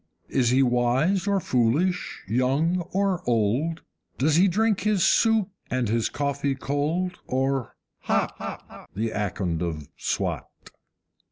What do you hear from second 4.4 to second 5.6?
drink his soup